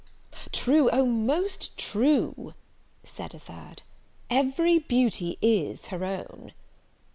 "True, 0.51 0.89
oh 0.91 1.05
most 1.05 1.77
true," 1.77 2.55
said 3.03 3.35
a 3.35 3.39
third, 3.39 3.83
"every 4.31 4.79
beauty 4.79 5.37
is 5.43 5.85
her 5.93 6.03
own!" 6.03 6.53